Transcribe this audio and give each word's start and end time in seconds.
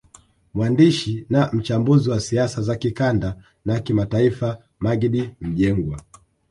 Mwandishi 0.53 1.25
na 1.29 1.49
mchambuzi 1.53 2.09
wa 2.09 2.19
siasa 2.19 2.61
za 2.61 2.75
kikanda 2.75 3.35
na 3.65 3.79
kimataifa 3.79 4.57
Maggid 4.79 5.29
Mjengwa 5.41 6.01